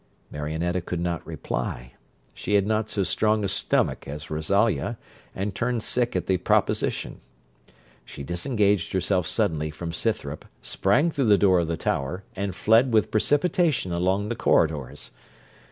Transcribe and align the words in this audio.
Marionetta 0.31 0.81
could 0.81 0.99
not 0.99 1.23
reply; 1.27 1.93
she 2.33 2.55
had 2.55 2.65
not 2.65 2.89
so 2.89 3.03
strong 3.03 3.43
a 3.43 3.47
stomach 3.47 4.07
as 4.07 4.31
Rosalia, 4.31 4.97
and 5.35 5.53
turned 5.53 5.83
sick 5.83 6.15
at 6.15 6.25
the 6.25 6.37
proposition. 6.37 7.21
She 8.03 8.23
disengaged 8.23 8.93
herself 8.93 9.27
suddenly 9.27 9.69
from 9.69 9.93
Scythrop, 9.93 10.45
sprang 10.63 11.11
through 11.11 11.25
the 11.27 11.37
door 11.37 11.59
of 11.59 11.67
the 11.67 11.77
tower, 11.77 12.23
and 12.35 12.55
fled 12.55 12.91
with 12.91 13.11
precipitation 13.11 13.91
along 13.93 14.29
the 14.29 14.35
corridors. 14.35 15.11